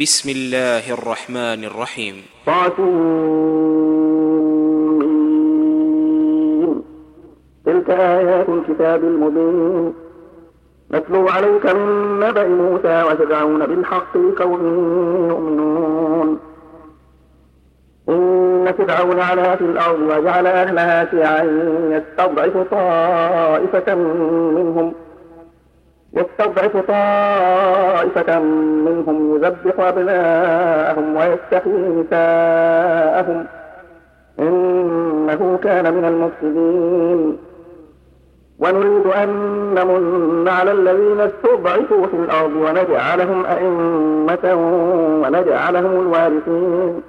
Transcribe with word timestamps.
بسم 0.00 0.30
الله 0.30 0.94
الرحمن 0.94 1.64
الرحيم. 1.64 2.14
طاسين 2.46 2.82
تلك 7.66 7.90
آيات 7.90 8.48
الكتاب 8.48 9.04
المبين. 9.04 9.94
نتلو 10.92 11.28
عليك 11.28 11.66
من 11.66 12.20
نبأ 12.20 12.46
موسى 12.48 13.02
وفرعون 13.02 13.66
بالحق 13.66 14.16
لقوم 14.16 14.62
يؤمنون. 15.30 16.38
إن 18.08 18.72
فرعون 18.78 19.20
علا 19.20 19.56
في 19.56 19.64
الأرض 19.64 20.00
وجعل 20.00 20.46
أهلها 20.46 21.10
شيعا 21.10 21.44
يستضعف 21.90 22.56
طائفة 22.70 23.94
منهم. 23.94 24.94
يستضعف 26.12 26.76
طائفة 26.76 28.40
منهم 28.40 29.34
يذبح 29.36 29.80
أبناءهم 29.80 31.16
ويستحيي 31.16 31.72
نساءهم. 31.72 33.46
إنه 34.38 35.58
كان 35.62 35.94
من 35.94 36.04
المفسدين. 36.04 37.38
ونريد 38.58 39.06
أن 39.06 39.28
نمن 39.74 40.48
على 40.48 40.72
الذين 40.72 41.20
استضعفوا 41.20 42.06
في 42.06 42.16
الأرض 42.16 42.52
ونجعلهم 42.56 43.46
أئمة 43.46 44.54
ونجعلهم 45.22 46.00
الوارثين. 46.00 47.02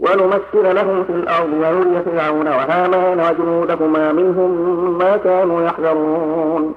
ونمكن 0.00 0.62
لهم 0.74 1.04
في 1.04 1.12
الأرض 1.12 1.52
ونري 1.52 2.02
فرعون 2.02 2.48
وهامان 2.48 3.20
وجنودهما 3.20 4.12
منهم 4.12 4.98
ما 4.98 5.16
كانوا 5.16 5.62
يحذرون. 5.62 6.74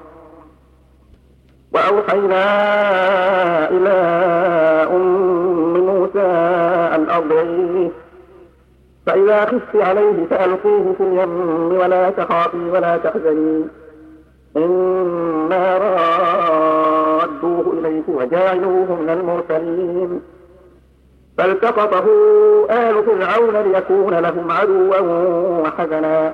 وأوحينا 1.74 2.44
إلى 3.70 3.98
أم 4.96 5.86
موسى 5.86 6.28
أن 6.96 7.10
أرضعيه. 7.10 7.90
فإذا 9.06 9.46
خفت 9.46 9.76
عليه 9.76 10.26
فألقيه 10.30 10.94
في 10.98 11.04
اليم 11.04 11.78
ولا 11.78 12.10
تخافي 12.10 12.58
ولا 12.58 12.98
تحزني. 12.98 13.64
إنا 14.58 15.78
رادوه 15.78 17.74
إليك 17.74 18.04
وجاعلوه 18.08 18.96
من 19.02 19.10
المرسلين. 19.10 20.22
فالتقطه 21.38 22.06
آل 22.72 23.04
فرعون 23.04 23.72
ليكون 23.72 24.14
لهم 24.14 24.52
عدوا 24.52 25.00
وحزنا. 25.62 26.34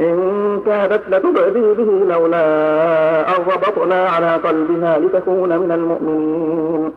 إن 0.00 0.60
كادت 0.66 1.08
لتبعدي 1.08 1.74
به 1.74 2.14
لولا 2.14 3.36
أن 3.36 3.42
ربطنا 3.42 4.08
على 4.08 4.36
قلبها 4.36 4.98
لتكون 4.98 5.58
من 5.58 5.72
المؤمنين. 5.72 6.92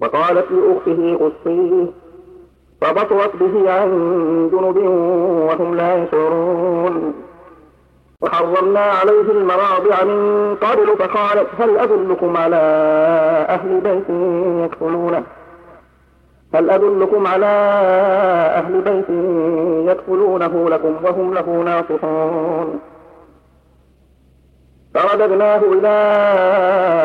وقالت 0.00 0.46
لأخته 0.50 1.16
قصيه 1.16 1.86
فبطرت 2.80 3.36
به 3.36 3.72
عن 3.72 3.88
جنب 4.52 4.76
وهم 5.48 5.74
لا 5.74 6.04
يشعرون. 6.04 7.14
وحرمنا 8.22 8.80
عليه 8.80 9.30
المراضع 9.30 10.04
من 10.04 10.56
قبل 10.56 10.96
فقالت 10.98 11.48
هل 11.58 11.78
أدلكم 11.78 12.36
على 12.36 12.56
أهل 13.48 13.80
بيت 13.80 14.10
يكفلونه؟ 14.64 15.22
هل 16.54 16.70
أدلكم 16.70 17.26
على 17.26 17.46
أهل 18.56 18.80
بيت 18.80 19.10
يكفلونه 19.90 20.70
لكم 20.70 20.96
وهم 21.04 21.34
له 21.34 21.62
ناصحون؟ 21.64 22.80
فرددناه 24.94 25.60
إلى 25.72 25.88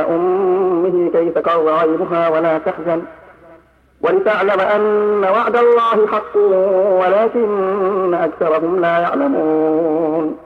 أمه 0.10 1.12
كي 1.12 1.30
تقر 1.30 1.74
عينها 1.74 2.30
ولا 2.30 2.58
تحزن 2.58 3.02
ولتعلم 4.02 4.60
أن 4.60 5.24
وعد 5.24 5.56
الله 5.56 6.08
حق 6.08 6.38
ولكن 7.02 8.14
أكثرهم 8.14 8.80
لا 8.80 9.00
يعلمون. 9.00 10.38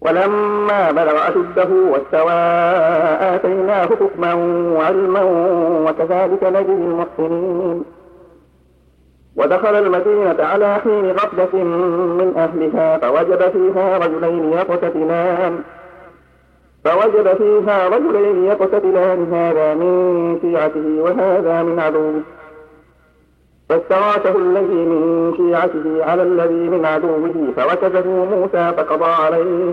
ولما 0.00 0.90
بلغ 0.90 1.28
أشده 1.28 1.68
واستوى 1.90 2.32
آتيناه 3.34 3.86
حكما 3.86 4.34
وعلما 4.76 5.22
وكذلك 5.86 6.44
نجزي 6.44 6.72
المحسنين. 6.72 7.84
ودخل 9.36 9.74
المدينة 9.74 10.36
على 10.38 10.74
حين 10.74 11.10
غفلة 11.10 11.64
من 12.18 12.32
أهلها 12.36 12.98
فوجد 12.98 13.50
فيها 13.50 13.98
رجلين 13.98 14.52
يقتتلان. 14.52 15.62
فوجد 16.84 17.36
فيها 17.36 17.88
رجلين 17.88 18.44
يقتتلان 18.44 19.34
هذا 19.34 19.74
من 19.74 20.38
شيعته 20.42 21.02
وهذا 21.02 21.62
من 21.62 21.80
عدوه. 21.80 22.20
فاستغاثه 23.68 24.38
الذي 24.38 24.74
من 24.74 25.34
شيعته 25.36 26.04
على 26.04 26.22
الذي 26.22 26.68
من 26.68 26.84
عدوه 26.84 27.52
فوكزه 27.56 28.08
موسى 28.08 28.72
فقضى 28.76 29.12
عليه. 29.24 29.72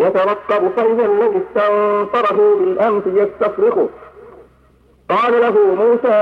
يترقب 0.00 0.68
فإذا 0.76 1.04
الذي 1.04 1.40
استنصره 1.42 2.56
بالأمس 2.60 3.02
يستصرخه 3.06 3.88
قال 5.08 5.40
له 5.40 5.54
موسى 5.74 6.14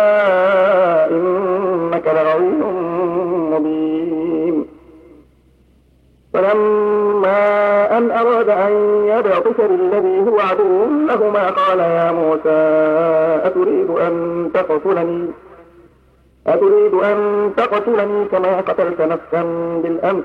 إنك 1.10 2.06
لغوي 2.06 2.52
مبين. 3.50 4.66
فلما 6.34 7.98
أن 7.98 8.10
أراد 8.10 8.48
أن 8.48 8.72
يبطش 9.06 9.56
بالذي 9.56 10.30
هو 10.30 10.40
عدو 10.40 10.84
لهما 11.08 11.50
قال 11.50 11.78
يا 11.78 12.12
موسى 12.12 12.58
أتريد 13.46 13.90
أن 13.90 14.50
تقتلني؟ 14.54 15.28
أتريد 16.46 16.94
أن 16.94 17.50
تقتلني 17.56 18.24
كما 18.24 18.60
قتلت 18.60 19.00
نفسا 19.00 19.42
بالأمس 19.82 20.24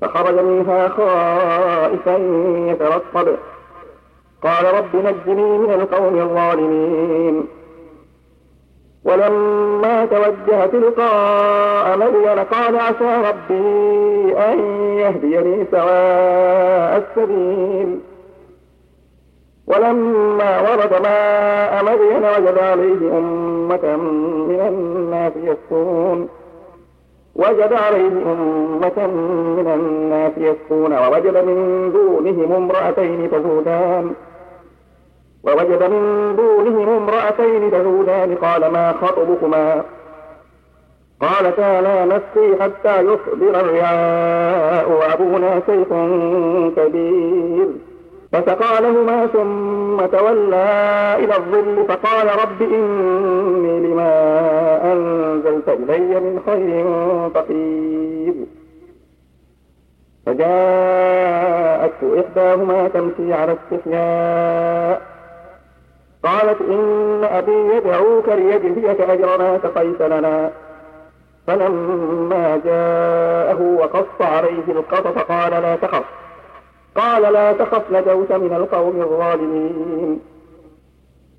فخرج 0.00 0.38
منها 0.38 0.88
خائفا 0.88 2.16
يترقب 2.70 3.36
قال 4.42 4.74
رب 4.74 4.96
نجني 4.96 5.58
من 5.58 5.70
القوم 5.70 6.20
الظالمين. 6.20 7.46
ولما 9.04 10.04
توجه 10.04 10.66
تلقاء 10.66 11.98
مدين 11.98 12.38
قال 12.38 12.76
عسى 12.76 13.28
ربي 13.28 14.38
أن 14.38 14.58
يهديني 14.98 15.66
سواء 15.70 17.04
السبيل. 17.04 18.00
ولما 19.66 20.60
ورد 20.60 21.02
ماء 21.02 21.84
مدين 21.84 22.24
وجد 22.24 22.58
عليه 22.58 23.18
أمة 23.18 23.96
من 24.48 24.60
الناس 24.68 25.32
يسكون 25.36 26.28
وجد 27.38 27.72
عليه 27.72 28.08
أمة 28.08 29.06
من 29.56 29.68
الناس 29.74 30.32
يسكون 30.36 30.92
ووجد 30.92 31.36
من 31.36 31.90
دونهم 31.92 32.52
امرأتين 32.52 33.30
تذودان. 33.30 34.14
ووجد 35.44 35.82
من 35.82 36.36
دونهم 36.36 36.88
امرأتين 36.88 37.70
تذودان. 37.70 38.34
قال 38.34 38.72
ما 38.72 38.92
خطبكما؟ 38.92 39.82
قالتا 41.20 41.80
لا 41.80 42.04
نسقي 42.04 42.62
حتى 42.62 43.00
يصدر 43.00 43.60
الرعاء 43.60 44.90
وأبونا 44.90 45.60
شيخ 45.66 45.88
كبير. 46.76 47.68
فسقى 48.36 48.82
لهما 48.82 49.26
ثم 49.26 50.06
تولى 50.06 51.16
إلى 51.18 51.36
الظل 51.36 51.84
فقال 51.88 52.26
رب 52.42 52.62
إني 52.62 53.88
لما 53.88 54.12
أنزلت 54.92 55.68
إلي 55.68 56.20
من 56.20 56.40
خير 56.46 56.84
فقير. 57.34 58.34
فجاءته 60.26 62.20
إحداهما 62.20 62.88
تمشي 62.88 63.32
على 63.32 63.56
استحياء. 63.72 65.02
قالت 66.24 66.60
إن 66.60 67.24
أبي 67.24 67.76
يدعوك 67.76 68.28
ليجزيك 68.28 69.00
أجر 69.00 69.38
ما 69.38 69.58
سقيت 69.62 70.02
لنا. 70.02 70.50
فلما 71.46 72.60
جاءه 72.64 73.62
وقص 73.62 74.20
عليه 74.20 74.64
القصص 74.68 75.18
قال 75.22 75.52
لا 75.62 75.76
تخف. 75.76 76.15
قال 76.96 77.32
لا 77.32 77.52
تخف 77.52 77.82
نجوت 77.92 78.32
من 78.32 78.56
القوم 78.56 79.00
الظالمين. 79.00 80.20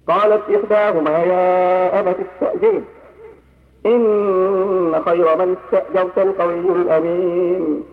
قالت 0.07 0.41
إحداهما 0.55 1.17
يا 1.19 1.99
أبت 1.99 2.15
استأجره 2.19 2.81
إن 3.85 5.01
خير 5.05 5.37
من 5.37 5.55
استأجرت 5.57 6.17
القوي 6.17 6.71
الأمين. 6.81 7.83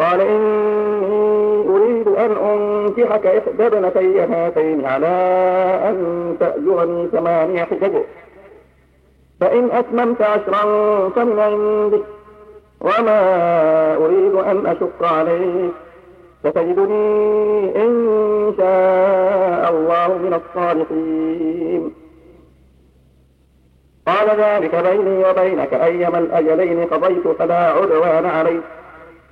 قال 0.00 0.20
إني 0.20 1.68
أريد 1.68 2.08
أن 2.08 2.30
أنكحك 2.30 3.26
إحدى 3.26 3.66
ابنتي 3.66 4.20
هاتين 4.20 4.86
على 4.86 5.06
أن 5.88 6.36
تأجرني 6.40 7.08
ثمانية 7.08 7.64
حجج. 7.64 8.02
فإن 9.40 9.70
أتممت 9.70 10.22
عشرا 10.22 10.62
فمن 11.08 11.38
عندك 11.38 12.04
وما 12.80 13.20
أريد 13.96 14.34
أن 14.34 14.66
أشق 14.66 15.04
عليك. 15.04 15.83
ستجدني 16.44 17.76
إن 17.76 18.54
شاء 18.58 19.70
الله 19.70 20.08
من 20.08 20.34
الصالحين. 20.34 21.94
قال 24.06 24.40
ذلك 24.40 24.74
بيني 24.74 25.24
وبينك 25.30 25.74
أيما 25.74 26.18
الأجلين 26.18 26.84
قضيت 26.84 27.28
فلا 27.28 27.70
عدوان 27.70 28.26
علي. 28.26 28.60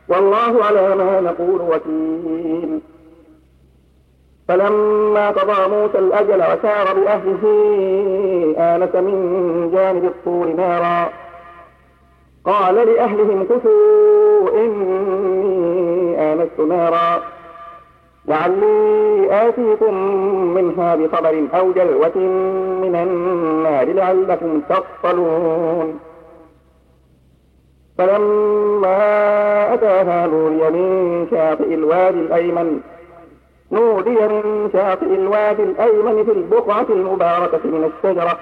والله 0.08 0.64
على 0.64 0.94
ما 0.94 1.20
نقول 1.20 1.60
وكيل. 1.60 2.80
فلما 4.48 5.30
قضى 5.30 5.76
موسى 5.76 5.98
الأجل 5.98 6.42
وسار 6.42 6.94
بأهله 6.94 7.42
آنس 8.58 8.94
من 8.94 9.70
جانب 9.74 10.04
الطور 10.04 10.46
نارا. 10.46 11.21
قال 12.44 12.74
لأهلهم 12.74 13.44
كثوا 13.44 14.64
إني 14.64 16.32
آنست 16.32 16.60
نارا. 16.60 17.22
لعلي 18.28 19.28
آتيكم 19.30 19.94
منها 20.54 20.94
بخبر 20.94 21.46
أو 21.54 21.72
جلوة 21.72 22.18
من 22.82 22.94
النار 22.94 23.92
لعلكم 23.92 24.60
تصطلون 24.60 26.00
فلما 27.98 29.74
أتاها 29.74 30.26
نوري 30.26 30.70
من 30.70 31.26
شاطئ 31.30 31.74
الوادي 31.74 32.20
الأيمن 32.20 32.80
نودي 33.72 34.10
من 34.10 34.70
شاطئ 34.72 35.06
الوادي 35.06 35.62
الأيمن 35.62 36.24
في 36.24 36.32
البقعة 36.32 36.86
المباركة 36.90 37.60
من 37.64 37.90
الشجرة. 37.92 38.38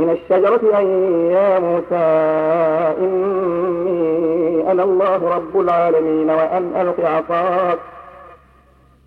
من 0.00 0.10
الشجرة 0.10 0.78
أن 0.78 0.86
يا 1.30 1.58
موسى 1.58 2.04
إني 3.04 4.70
أنا 4.72 4.82
الله 4.82 5.34
رب 5.34 5.60
العالمين 5.60 6.30
وأن 6.30 6.72
ألق 6.76 7.00
عصاك. 7.00 7.78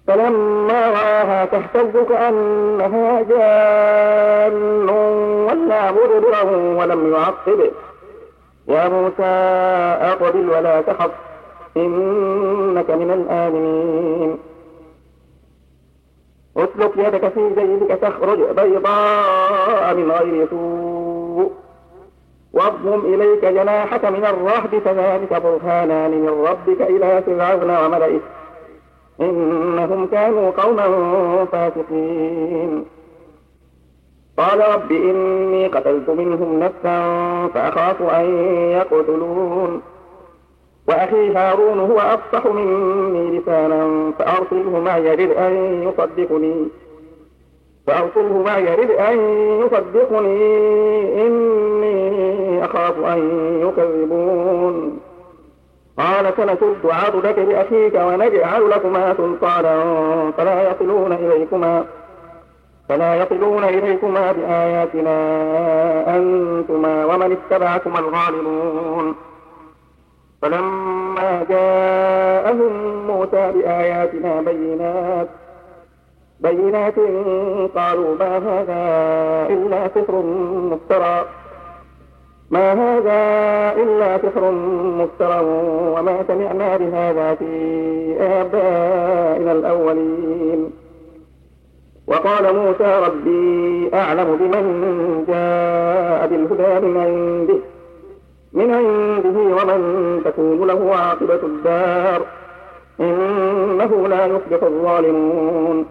فلما 0.08 0.90
رآها 0.90 1.46
تهتز 1.46 1.98
كأنها 2.10 3.22
جان 3.22 4.90
ولا 5.50 5.92
مدبرا 5.92 6.42
ولم 6.80 7.14
يعقب. 7.14 7.72
يا 8.68 8.88
موسى 8.88 9.34
أقبل 10.12 10.50
ولا 10.50 10.82
تخف 10.82 11.12
إنك 11.78 12.90
من 12.90 13.12
الآمنين. 13.12 14.53
اسلك 16.58 16.92
يدك 16.98 17.28
في 17.28 17.50
جيبك 17.58 18.00
تخرج 18.02 18.40
بيضاء 18.40 19.94
من 19.96 20.12
غير 20.12 20.48
سوء. 20.50 21.52
واضم 22.54 23.14
إليك 23.14 23.46
جناحك 23.46 24.06
من 24.06 24.26
الرهب 24.26 24.80
فذلك 24.86 25.42
برهانان 25.42 26.12
من 26.12 26.46
ربك 26.48 26.82
إلى 26.82 27.22
فرعون 27.22 27.86
وملئه. 27.86 28.20
إنهم 29.22 30.08
كانوا 30.08 30.52
قوما 30.52 30.88
فاسقين. 31.46 32.86
قال 34.38 34.60
رب 34.76 34.92
إني 34.92 35.68
قتلت 35.68 36.10
منهم 36.10 36.60
نفسا 36.60 37.00
فأخاف 37.54 38.02
أن 38.02 38.26
يقتلون. 38.72 39.82
وأخي 40.88 41.34
هارون 41.34 41.80
هو 41.80 42.00
أفصح 42.00 42.46
مني 42.46 43.40
لسانا 43.40 44.12
فأرسله 44.20 44.80
معي 44.86 45.06
يرد 45.06 45.32
أن 45.32 45.84
يصدقني. 45.84 46.68
فأرسله 47.88 48.44
معي 48.46 48.66
يرد 48.66 48.92
أن 48.92 49.20
يصدقني. 49.60 50.38
إني 51.28 52.66
أخاف 52.66 53.00
أن 53.00 53.20
يكذبون. 53.62 55.00
قال 55.98 56.34
سنشد 56.38 56.86
عضدك 56.86 57.40
بأخيك 57.40 57.96
ونجعل 57.96 58.70
لكما 58.70 59.14
سلطانا 59.18 59.84
فلا 60.38 60.72
يصلون 60.72 61.14
إليكما 61.14 61.86
فلا 62.90 63.16
يصلون 63.16 63.64
إليكما 63.64 64.32
بآياتنا 64.32 65.18
أنتما 66.18 67.06
ومن 67.06 67.32
اتبعكما 67.32 68.00
الغالبون. 68.00 69.16
فلما 70.44 71.46
جاءهم 71.50 72.74
موسى 73.08 73.52
بآياتنا 73.52 74.42
بينات 74.42 75.28
بينات 76.40 76.96
قالوا 77.76 78.16
ما 78.20 78.38
هذا 78.38 78.84
إلا 79.54 79.88
سحر 79.88 80.16
مفترى. 80.72 81.26
ما 82.52 82.74
هذا 82.74 83.22
إلا 83.82 84.18
سحر 84.18 84.52
مفترى 85.00 85.40
وما 85.96 86.24
سمعنا 86.28 86.78
بهذا 86.78 87.36
في 87.36 87.52
آبائنا 88.20 89.52
الأولين. 89.52 90.72
وقال 92.08 92.56
موسى 92.56 93.00
ربي 93.06 93.90
أعلم 93.94 94.36
بمن 94.36 94.66
جاء 95.28 96.28
بالهدى 96.28 96.88
من 96.88 96.98
عنده. 96.98 97.73
من 98.54 98.74
عنده 98.74 99.40
ومن 99.40 100.22
تكون 100.26 100.68
له 100.68 100.96
عاقبة 100.96 101.40
الدار. 101.44 102.22
إنه 103.00 104.08
لا 104.08 104.26
يفلح 104.26 104.64
الظالمون. 104.64 105.86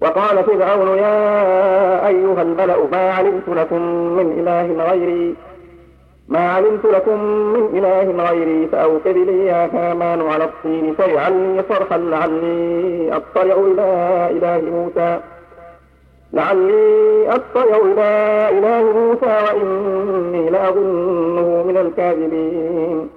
وقال 0.00 0.44
فرعون 0.44 0.98
يا 0.98 2.06
أيها 2.06 2.42
الملأ 2.42 2.76
ما 2.92 3.10
علمت 3.12 3.48
لكم 3.48 3.82
من 4.16 4.32
إله 4.40 4.90
غيري؟ 4.90 5.34
ما 6.28 6.52
علمت 6.52 6.84
لكم 6.84 7.20
من 7.24 7.78
إله 7.78 8.28
غيري 8.28 8.66
فأوقد 8.66 9.16
لي 9.16 9.46
يا 9.46 9.70
هامان 9.74 10.20
على 10.20 10.44
الطين 10.44 10.94
فاجعل 10.94 11.32
لي 11.32 11.64
صرحا 11.68 11.98
لعلي 11.98 13.16
أطلع 13.16 13.54
إلى 13.54 14.28
إله 14.30 14.70
موسى. 14.70 15.20
لعلي 16.36 17.28
أطلع 17.28 17.76
إلى 17.76 18.10
إله 18.58 18.82
موسى 18.82 19.38
وإني 19.46 20.50
لأظنه 20.50 21.64
من 21.68 21.76
الكاذبين. 21.76 23.08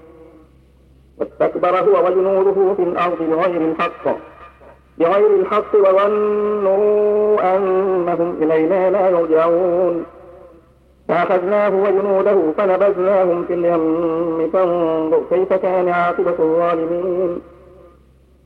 واستكبر 1.20 1.70
هو 1.70 2.08
وجنوده 2.08 2.74
في 2.78 2.84
الأرض 2.84 3.18
بغير 3.32 3.62
الحق. 3.62 4.06
بغير 4.98 5.36
الحق 5.40 5.76
وظنوا 5.76 7.56
أنهم 7.56 8.38
إلينا 8.42 8.90
لا 8.90 9.10
يرجعون. 9.10 10.06
فأخذناه 11.08 11.76
وجنوده 11.76 12.38
فنبذناهم 12.58 13.46
في 13.48 13.54
اليم. 13.54 14.50
فانظر 14.54 15.22
كيف 15.30 15.54
كان 15.54 15.90
عاقبة 15.90 16.36
الظالمين. 16.40 17.42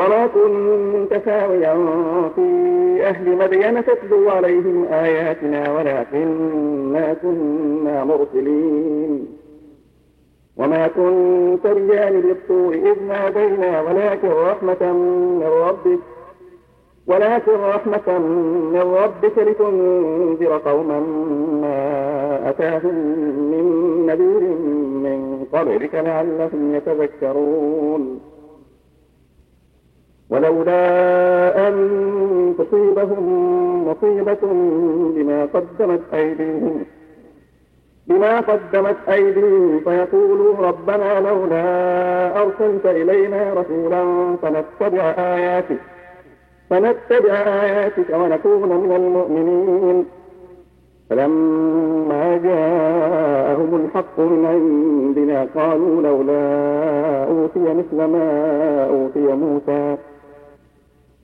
وما 0.00 0.26
كنت 0.26 1.20
ساويا 1.24 1.74
في 2.36 2.46
أهل 3.02 3.36
مدين 3.36 3.84
تتلو 3.84 4.30
عليهم 4.30 4.84
آياتنا 4.92 5.72
ولكننا 5.72 7.14
كنا 7.14 8.04
مرسلين. 8.04 9.26
وما 10.56 10.86
كنت 10.86 11.66
بجانب 11.66 12.24
الطور 12.26 12.74
إذ 12.74 13.02
نادينا 13.08 13.82
ولكن 13.82 14.28
رحمة 14.28 14.92
من 14.92 15.50
ربك 15.68 15.98
ولكن 17.06 17.52
رحمة 17.52 18.18
من 18.72 18.94
ربك 19.02 19.38
لتنذر 19.38 20.58
قوما 20.58 21.00
ما 21.62 22.48
أتاهم 22.50 22.94
من 23.52 23.64
نذير 24.06 24.40
من 25.04 25.46
قبلك 25.52 25.94
لعلهم 25.94 26.74
يتذكرون. 26.74 28.29
ولولا 30.30 31.68
أن 31.68 31.74
تصيبهم 32.58 33.24
مصيبة 33.88 34.38
بما 35.14 35.48
قدمت 35.54 36.00
أيديهم 36.14 36.84
بما 38.06 38.40
قدمت 38.40 38.96
أيديهم 39.08 39.80
فيقولوا 39.80 40.56
ربنا 40.56 41.20
لولا 41.20 42.42
أرسلت 42.42 42.86
إلينا 42.86 43.54
رسولا 43.54 44.36
فنتبع 44.42 45.14
آياتك 45.18 45.80
فنتبع 46.70 47.32
آياتك 47.32 48.10
ونكون 48.10 48.68
من 48.68 48.92
المؤمنين. 48.96 50.06
فلما 51.10 52.36
جاءهم 52.36 53.84
الحق 53.84 54.20
من 54.20 54.46
عندنا 54.46 55.48
قالوا 55.54 56.02
لولا 56.02 56.44
أوتي 57.24 57.74
مثل 57.74 57.96
ما 57.96 58.86
أوتي 58.90 59.34
موسى. 59.34 59.96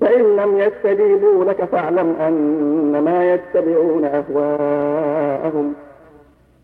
فإن 0.00 0.36
لم 0.36 0.58
يستجيبوا 0.58 1.44
لك 1.44 1.64
فاعلم 1.64 2.16
أنما 2.20 3.34
يتبعون 3.34 4.04
أهواءهم. 4.04 5.74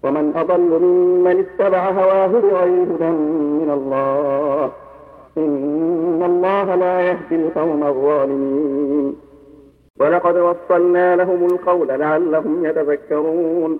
ومن 0.02 0.32
أضل 0.37 0.80
ممن 0.82 1.38
اتبع 1.38 1.90
هواه 1.90 2.26
بغير 2.26 2.82
هدى 2.82 3.10
من 3.60 3.70
الله 3.72 4.70
إن 5.38 6.22
الله 6.26 6.75
لا 6.75 7.00
يهدي 7.00 7.37
القوم 7.37 7.84
الظالمين. 7.84 9.16
ولقد 10.00 10.37
وصلنا 10.37 11.16
لهم 11.16 11.44
القول 11.44 11.88
لعلهم 11.88 12.64
يتذكرون. 12.64 13.78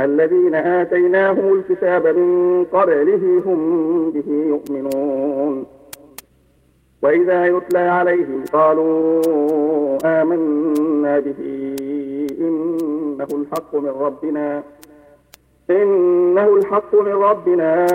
الذين 0.00 0.54
آتيناهم 0.54 1.52
الكتاب 1.52 2.06
من 2.06 2.64
قبله 2.72 3.42
هم 3.46 4.10
به 4.10 4.28
يؤمنون. 4.28 5.66
وإذا 7.02 7.46
يتلى 7.46 7.78
عليهم 7.78 8.44
قالوا 8.52 9.22
آمنا 10.04 11.18
به 11.18 11.40
إنه 12.40 13.26
الحق 13.32 13.74
من 13.74 13.88
ربنا 13.88 14.62
إنه 15.70 16.56
الحق 16.56 16.94
من 16.94 17.12
ربنا 17.12 17.86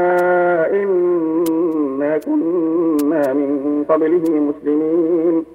إنا 0.71 2.17
كنا 2.17 3.33
من 3.33 3.85
قبله 3.89 4.29
مسلمين. 4.29 5.45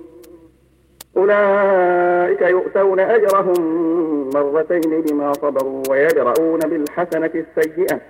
أولئك 1.17 2.43
يؤتون 2.43 3.01
أجرهم 3.01 3.55
مرتين 4.35 5.03
بما 5.03 5.33
صبروا 5.33 5.83
ويدرؤون 5.91 6.59
بالحسنة 6.59 7.31
السيئة. 7.35 8.01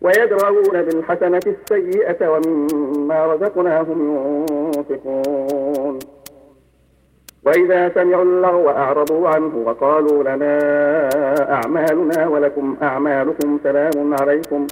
ويدرؤون 0.00 0.82
بالحسنة 0.82 1.40
السيئة 1.46 2.28
ومما 2.28 3.26
رزقناهم 3.26 3.98
ينفقون. 4.76 5.98
وإذا 7.44 7.88
سمعوا 7.94 8.24
اللغو 8.24 8.70
أعرضوا 8.70 9.28
عنه 9.28 9.56
وقالوا 9.66 10.22
لنا 10.22 10.58
أعمالنا 11.52 12.28
ولكم 12.28 12.76
أعمالكم 12.82 13.58
سلام 13.64 14.14
عليكم. 14.20 14.66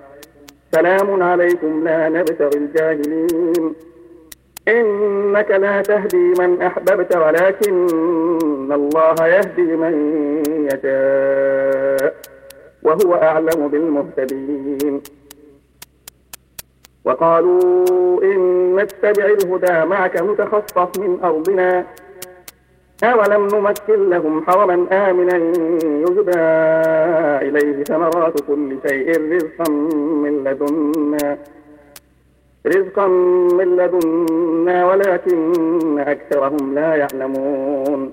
سلام 0.72 1.22
عليكم 1.22 1.84
لا 1.84 2.08
نبتغي 2.08 2.58
الجاهلين. 2.58 3.74
إنك 4.68 5.50
لا 5.50 5.82
تهدي 5.82 6.34
من 6.38 6.62
أحببت 6.62 7.16
ولكن 7.16 8.72
الله 8.72 9.26
يهدي 9.26 9.76
من 9.76 9.94
يشاء. 10.66 12.14
وهو 12.84 13.14
أعلم 13.14 13.68
بالمهتدين. 13.68 15.02
وقالوا 17.04 18.22
إن 18.22 18.40
نتبع 18.76 19.24
الهدى 19.24 19.84
معك 19.84 20.16
نتخطف 20.16 20.98
من 20.98 21.18
أرضنا 21.24 21.86
أولم 23.04 23.46
نمكن 23.46 24.10
لهم 24.10 24.46
حرما 24.46 24.86
آمنا 24.92 25.36
يجبى 26.08 26.40
إليه 27.48 27.84
ثمرات 27.84 28.40
كل 28.40 28.76
شيء 28.88 29.32
رزقا 29.32 29.70
من 30.24 30.44
لدنا. 30.44 31.38
رزقا 32.66 33.06
من 33.58 33.76
لدنا 33.76 34.86
ولكن 34.86 35.98
أكثرهم 35.98 36.74
لا 36.74 36.94
يعلمون. 36.94 38.12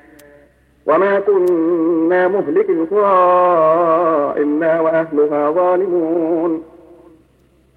وما 0.85 1.19
كنا 1.19 2.27
مهلك 2.27 2.69
القرى 2.69 4.33
إلا 4.37 4.79
وأهلها 4.79 5.51
ظالمون. 5.51 6.63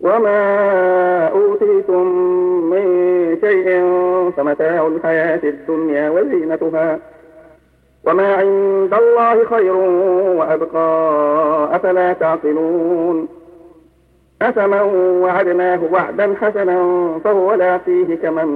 وما 0.00 1.26
أوتيتم 1.28 2.06
من 2.70 2.84
شيء 3.40 3.90
فمتاع 4.36 4.86
الحياة 4.86 5.40
الدنيا 5.44 6.10
وزينتها. 6.10 6.98
وما 8.04 8.34
عند 8.34 8.94
الله 8.94 9.44
خير 9.44 9.76
وأبقى. 10.36 11.76
أفلا 11.76 12.12
تعقلون. 12.12 13.28
أفمن 14.42 14.80
وعدناه 15.22 15.80
وعدا 15.92 16.34
حسنا 16.40 17.08
فهو 17.24 17.54
لاقيه 17.54 18.14
كمن 18.22 18.48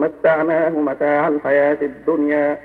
متعناه 0.00 0.70
متاع 0.70 1.28
الحياة 1.28 1.78
الدنيا. 1.82 2.58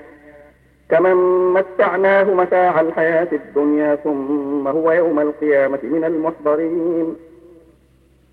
كمن 0.92 1.14
متعناه 1.52 2.24
متاع 2.24 2.80
الحياة 2.80 3.28
الدنيا 3.32 3.94
ثم 3.94 4.68
هو 4.68 4.92
يوم 4.92 5.20
القيامة 5.20 5.78
من 5.82 6.04
المحضرين. 6.04 7.16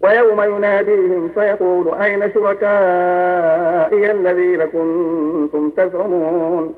ويوم 0.02 0.42
يناديهم 0.42 1.30
فيقول 1.36 1.94
أين 1.94 2.34
شركائي 2.34 4.12
الذين 4.12 4.66
كنتم 4.66 5.70
تزعمون؟ 5.78 6.76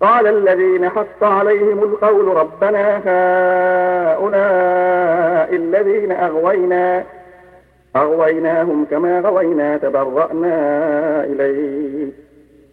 قال 0.00 0.26
الذين 0.26 0.88
حق 0.88 1.24
عليهم 1.24 1.82
القول 1.82 2.36
ربنا 2.36 2.96
هؤلاء 4.14 5.54
الذين 5.56 6.12
أغوينا 6.12 7.04
أغويناهم 7.96 8.86
كما 8.90 9.20
غوينا 9.20 9.76
تبرأنا 9.76 10.54
إليه 11.24 12.23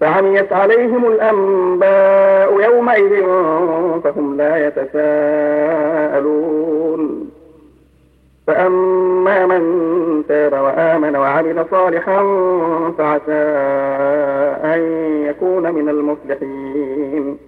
فعميت 0.00 0.52
عليهم 0.52 1.06
الأنباء 1.06 2.60
يومئذ 2.60 3.22
فهم 4.04 4.36
لا 4.36 4.66
يتساءلون. 4.66 6.28
فأما 8.46 9.46
من 9.46 10.24
تاب 10.28 10.52
وآمن 10.52 11.16
وعمل 11.16 11.66
صالحا 11.70 12.22
فعسى 12.98 13.32
أن 14.64 14.80
يكون 15.28 15.74
من 15.74 15.88
المفلحين 15.88 17.38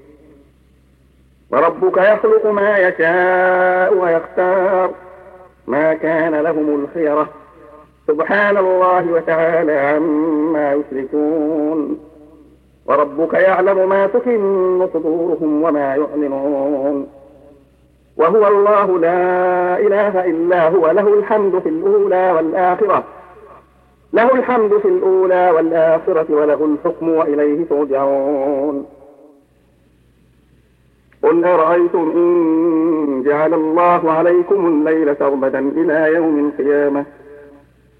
وربك 1.50 1.96
يخلق 1.96 2.46
ما 2.46 2.78
يشاء 2.78 3.94
ويختار. 3.94 4.90
ما 5.66 5.94
كان 5.94 6.34
لهم 6.34 6.84
الخيرة. 6.84 7.28
سبحان 8.06 8.56
الله 8.56 9.12
وتعالى 9.12 9.72
عما 9.72 10.72
يشركون. 10.74 12.09
وربك 12.90 13.34
يعلم 13.34 13.88
ما 13.88 14.06
تكن 14.06 14.88
صدورهم 14.94 15.62
وما 15.62 15.80
يعلنون. 15.80 17.06
وهو 18.16 18.48
الله 18.48 18.98
لا 18.98 19.78
إله 19.78 20.24
إلا 20.24 20.68
هو 20.68 20.90
له 20.90 21.14
الحمد 21.14 21.58
في 21.58 21.68
الأولى 21.68 22.32
والآخرة 22.36 23.04
له 24.12 24.34
الحمد 24.34 24.78
في 24.78 24.88
الأولى 24.88 25.50
والآخرة 25.50 26.26
وله 26.30 26.64
الحكم 26.64 27.08
وإليه 27.08 27.64
ترجعون. 27.64 28.86
قل 31.22 31.44
أرأيتم 31.44 32.10
إن 32.14 33.22
جعل 33.22 33.54
الله 33.54 34.12
عليكم 34.12 34.66
الليل 34.66 35.16
سرمدا 35.16 35.58
إلى 35.58 36.14
يوم 36.14 36.38
القيامة؟ 36.48 37.04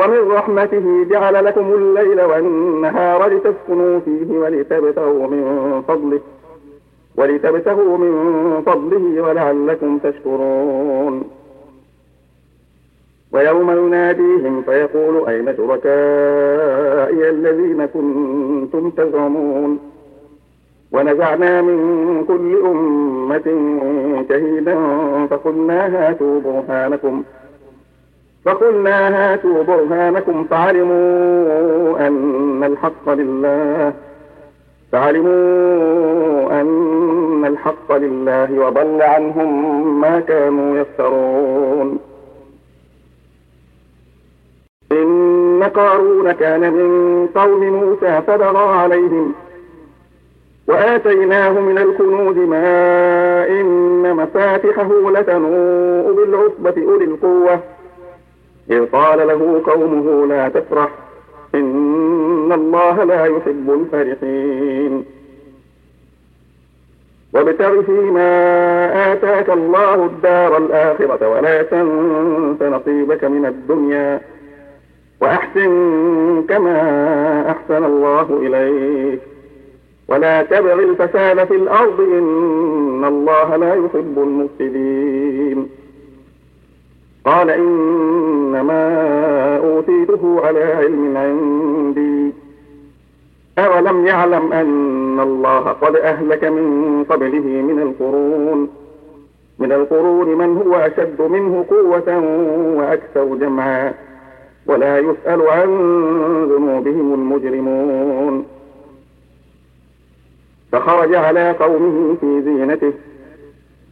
ومن 0.00 0.32
رحمته 0.32 1.04
جعل 1.10 1.44
لكم 1.44 1.72
الليل 1.72 2.20
والنهار 2.20 3.26
لتسكنوا 3.28 4.00
فيه 4.00 4.38
ولتبتغوا 4.38 5.26
من 5.26 5.82
فضله 5.88 6.20
ولتبتغوا 7.16 7.98
من 7.98 8.12
فضله 8.66 9.22
ولعلكم 9.22 9.98
تشكرون. 9.98 11.24
ويوم 13.32 13.70
يناديهم 13.70 14.62
فيقول 14.62 15.28
أين 15.28 15.56
شركائي 15.56 17.30
الذين 17.30 17.86
كنتم 17.86 18.90
تزعمون؟ 18.90 19.78
ونزعنا 20.92 21.62
من 21.62 21.78
كل 22.28 22.56
أمة 22.66 23.46
شهيدا 24.28 24.76
فقلنا 25.30 26.08
هاتوا 26.08 26.40
برهانكم. 26.40 27.22
فقلنا 28.44 29.32
هاتوا 29.32 29.62
برهانكم 29.62 30.44
فعلموا 30.44 32.06
أن 32.06 32.64
الحق 32.64 33.08
لله. 33.08 33.92
فعلموا 34.92 36.60
أن 36.60 37.44
الحق 37.46 37.92
لله 37.92 38.66
وضل 38.66 39.02
عنهم 39.02 40.00
ما 40.00 40.20
كانوا 40.20 40.78
يفترون. 40.78 41.98
إن 44.92 45.62
قارون 45.74 46.32
كان 46.32 46.60
من 46.60 47.26
قوم 47.34 47.64
موسى 47.64 48.22
فبغى 48.26 48.78
عليهم 48.78 49.34
وآتيناه 50.68 51.60
من 51.60 51.78
الكنوز 51.78 52.36
ما 52.36 53.48
إن 53.48 54.16
مفاتحه 54.16 55.10
لتنوء 55.10 56.12
بالعصبة 56.12 56.90
أولي 56.92 57.04
القوة. 57.04 57.60
إذ 58.70 58.86
قال 58.86 59.26
له 59.28 59.62
قومه 59.66 60.26
لا 60.26 60.48
تفرح 60.48 60.88
إن 61.54 62.52
الله 62.52 63.04
لا 63.04 63.24
يحب 63.26 63.70
الفرحين. 63.70 65.04
وابتغ 67.34 67.82
فيما 67.82 68.32
آتاك 69.12 69.50
الله 69.50 69.94
الدار 69.94 70.56
الآخرة 70.56 71.28
ولا 71.28 71.62
تنس 71.62 72.62
نصيبك 72.62 73.24
من 73.24 73.46
الدنيا 73.46 74.20
وأحسن 75.20 76.44
كما 76.48 76.80
أحسن 77.50 77.84
الله 77.84 78.40
إليك. 78.42 79.20
ولا 80.08 80.42
تبغ 80.42 80.72
الفساد 80.72 81.44
في 81.44 81.54
الأرض 81.54 82.00
إن 82.00 83.04
الله 83.04 83.56
لا 83.56 83.74
يحب 83.74 84.14
المفسدين. 84.16 85.79
قال 87.24 87.50
إنما 87.50 88.82
أوتيته 89.56 90.40
على 90.46 90.64
علم 90.64 91.16
عندي. 91.16 92.32
أولم 93.58 94.06
يعلم 94.06 94.52
أن 94.52 95.20
الله 95.20 95.58
قد 95.58 95.96
أهلك 95.96 96.44
من 96.44 97.04
قبله 97.10 97.40
من 97.40 97.82
القرون. 97.82 98.68
من 99.58 99.72
القرون 99.72 100.28
من 100.38 100.56
هو 100.56 100.74
أشد 100.74 101.22
منه 101.22 101.64
قوة 101.70 102.18
وأكثر 102.76 103.24
جمعا. 103.24 103.94
ولا 104.66 104.98
يسأل 104.98 105.48
عن 105.48 105.68
ذنوبهم 106.50 107.14
المجرمون. 107.14 108.46
فخرج 110.72 111.14
على 111.14 111.50
قومه 111.50 112.16
في 112.20 112.42
زينته. 112.42 112.92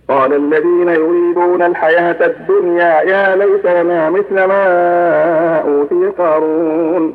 قال 0.09 0.33
الذين 0.33 0.89
يريدون 0.89 1.63
الحياة 1.63 2.27
الدنيا 2.27 3.01
يا 3.01 3.37
ليت 3.37 3.67
لنا 3.67 4.11
مثل 4.11 4.35
ما 4.35 5.59
أوتي 5.61 6.07
قارون. 6.19 7.15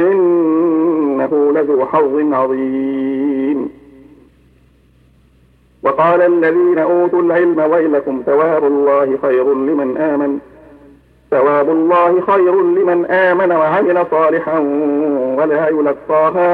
إنه 0.00 1.52
لذو 1.54 1.86
حظ 1.86 2.32
عظيم. 2.34 3.68
وقال 5.82 6.22
الذين 6.22 6.78
أوتوا 6.78 7.22
العلم 7.22 7.58
ويلكم 7.58 8.22
ثواب 8.26 8.64
الله 8.64 9.18
خير 9.22 9.54
لمن 9.54 9.96
آمن. 9.96 10.38
ثواب 11.30 11.70
الله 11.70 12.20
خير 12.20 12.62
لمن 12.62 13.04
آمن 13.04 13.52
وعمل 13.52 14.06
صالحا 14.10 14.58
ولا 15.38 15.68
يلقاها 15.68 16.50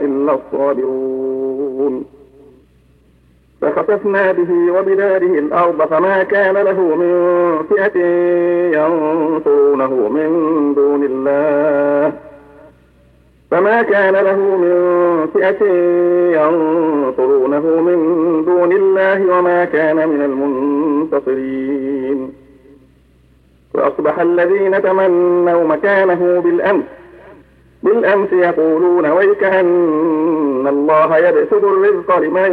إلا 0.00 0.34
الصابرون. 0.34 2.13
فخسفنا 3.64 4.32
به 4.32 4.72
وبداره 4.72 5.38
الأرض 5.38 5.82
فما 5.82 6.22
كان 6.22 6.54
له 6.54 6.80
من 6.80 7.12
فئة 7.70 7.98
ينصرونه 8.76 10.08
من 10.08 10.28
دون 10.74 11.04
الله. 11.04 12.12
فما 13.50 13.82
كان 13.82 14.14
له 14.14 14.36
من 14.36 14.74
فئة 15.34 15.64
ينصرونه 16.40 17.80
من 17.80 17.98
دون 18.44 18.72
الله 18.72 19.38
وما 19.38 19.64
كان 19.64 20.08
من 20.08 20.22
المنتصرين. 20.22 22.32
وأصبح 23.74 24.20
الذين 24.20 24.82
تمنوا 24.82 25.64
مكانه 25.64 26.42
بالأمس 26.44 26.84
بالأمس 27.82 28.32
يقولون 28.32 29.06
ويك 29.06 29.44
أن 29.44 29.66
إن 30.64 30.68
الله 30.68 31.18
يبسط 31.18 31.64
الرزق 31.64 32.18
لمن 32.18 32.52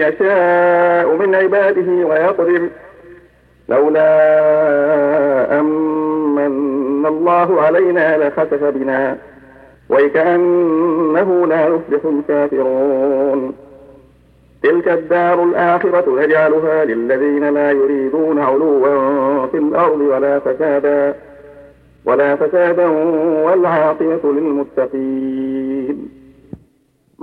يشاء 0.00 1.16
من 1.16 1.34
عباده 1.34 2.06
ويقدر. 2.06 2.68
لولا 3.68 4.10
أمن 5.60 7.06
الله 7.06 7.60
علينا 7.60 8.28
لخسف 8.28 8.64
بنا 8.64 9.16
وكأنه 9.90 11.46
لا 11.46 11.66
يفلح 11.66 12.00
الكافرون. 12.04 13.54
تلك 14.62 14.88
الدار 14.88 15.42
الآخرة 15.44 16.20
نجعلها 16.20 16.84
للذين 16.84 17.54
لا 17.54 17.70
يريدون 17.72 18.38
علوا 18.38 19.46
في 19.46 19.56
الأرض 19.58 20.00
ولا 20.00 20.38
فسادا 20.38 21.14
ولا 22.04 22.36
فسادا 22.36 22.86
والعاقبة 23.44 24.20
للمتقين. 24.24 25.73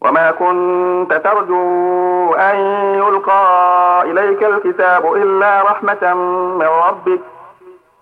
وما 0.00 0.30
كنت 0.30 1.12
ترجو 1.24 2.34
أن 2.34 2.56
يلقى 2.94 4.02
إليك 4.06 4.42
الكتاب 4.44 5.14
إلا 5.14 5.62
رحمة 5.62 6.14
من 6.58 6.66
ربك 6.88 7.20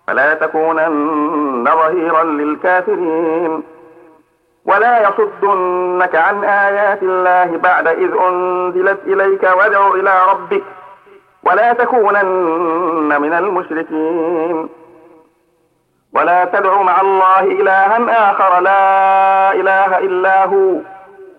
فلا 0.07 0.35
تكونن 0.35 1.65
ظهيرا 1.65 2.25
للكافرين 2.25 3.63
ولا 4.65 5.09
يصدنك 5.09 6.15
عن 6.17 6.45
آيات 6.45 7.03
الله 7.03 7.57
بعد 7.57 7.87
إذ 7.89 8.11
أنزلت 8.29 8.99
إليك 9.07 9.43
وادع 9.43 9.89
إلى 9.95 10.23
ربك 10.31 10.63
ولا 11.45 11.73
تكونن 11.73 13.21
من 13.21 13.33
المشركين 13.33 14.69
ولا 16.15 16.45
تدع 16.45 16.83
مع 16.83 17.01
الله 17.01 17.41
إلها 17.41 18.31
آخر 18.31 18.61
لا 18.61 19.53
إله 19.53 19.99
إلا 19.99 20.45
هو 20.45 20.75